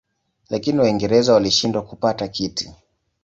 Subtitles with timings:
[0.49, 2.71] Lakini Waingereza walishindwa kupata kiti.